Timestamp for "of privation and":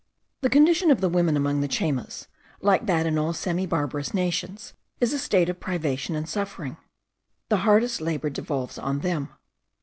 5.47-6.27